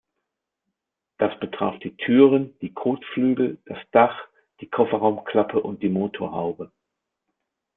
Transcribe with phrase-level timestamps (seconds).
[1.19, 4.19] Das betraf die Türen, die Kotflügel, das Dach,
[4.59, 6.71] die Kofferraumklappe und die Motorhaube.